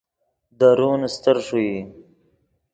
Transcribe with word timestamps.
دورون 0.59 1.01
استر 1.07 1.37
ݰوئی 1.45 1.73